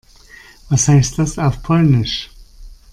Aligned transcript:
Was 0.69 0.87
heißt 0.87 1.19
das 1.19 1.37
auf 1.37 1.61
Polnisch? 1.61 2.31